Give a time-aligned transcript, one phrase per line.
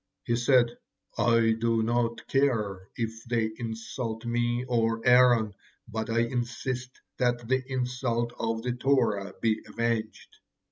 [0.23, 0.75] He said:
[1.15, 5.53] "I do not care if they insult me or Aaron,
[5.87, 10.37] but I insist that the insult of the Torah be avenged.